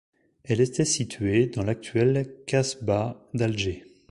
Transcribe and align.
Elle 0.45 0.61
était 0.61 0.83
située 0.83 1.45
dans 1.45 1.61
l'actuelle 1.61 2.33
casbah 2.47 3.23
d'Alger. 3.35 3.85